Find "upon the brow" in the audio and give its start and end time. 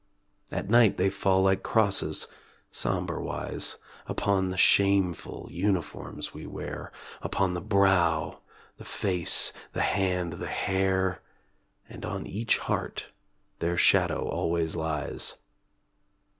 7.21-8.39